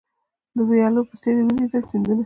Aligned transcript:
د 0.55 0.57
ویالو 0.69 1.01
په 1.09 1.15
څېر 1.21 1.35
یې 1.39 1.43
ولیدل 1.45 1.83
سیندونه 1.89 2.19